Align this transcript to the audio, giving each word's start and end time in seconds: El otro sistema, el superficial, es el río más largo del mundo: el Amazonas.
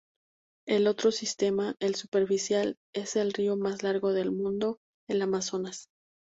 El 0.67 0.87
otro 0.87 1.11
sistema, 1.11 1.75
el 1.79 1.93
superficial, 1.93 2.75
es 2.91 3.15
el 3.15 3.33
río 3.33 3.55
más 3.55 3.83
largo 3.83 4.13
del 4.13 4.31
mundo: 4.31 4.79
el 5.07 5.21
Amazonas. 5.21 5.89